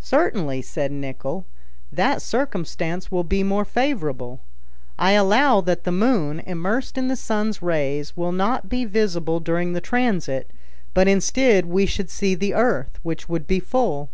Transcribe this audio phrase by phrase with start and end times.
[0.00, 1.44] "Certainly," said Nicholl,
[1.92, 4.40] "that circumstance will be more favorable.
[4.98, 9.74] I allow that the moon, immersed in the sun's rays, will not be visible during
[9.74, 10.50] the transit,
[10.94, 14.08] but instead we should see the earth, which would be full.